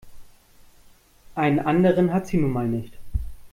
Einen 1.35 1.59
anderen 1.59 2.11
hat 2.11 2.25
sie 2.25 2.37
nun 2.37 2.49
mal 2.49 2.67
nicht. 2.67 2.97